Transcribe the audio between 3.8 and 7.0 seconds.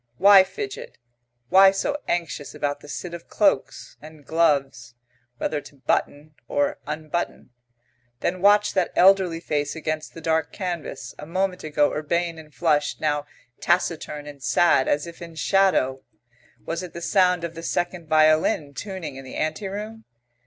and gloves whether to button or